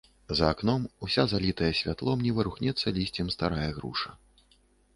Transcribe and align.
За 0.37 0.45
акном 0.53 0.83
уся 1.07 1.25
залітая 1.33 1.69
святлом 1.79 2.25
не 2.29 2.33
зварухнецца 2.37 2.95
лісцем 2.99 3.27
старая 3.39 3.69
груша. 3.79 4.19